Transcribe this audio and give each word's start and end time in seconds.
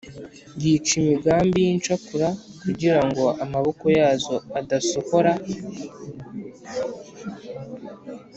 Yica 0.63 0.93
imigambi 1.01 1.57
y’incakura 1.67 2.27
kugirango 2.61 3.25
amaboko 3.43 3.83
yazo 3.97 4.35
adasohora 4.59 5.31